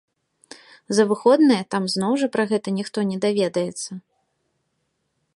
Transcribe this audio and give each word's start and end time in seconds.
За 0.99 1.03
выходныя 1.09 1.63
там 1.75 1.83
зноў 1.95 2.13
жа 2.21 2.27
пра 2.35 2.45
гэта 2.51 2.73
ніхто 2.79 2.99
не 3.11 3.17
даведаецца. 3.27 3.99